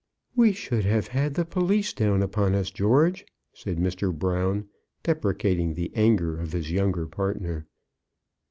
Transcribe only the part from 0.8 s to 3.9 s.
have had the police down upon us, George," said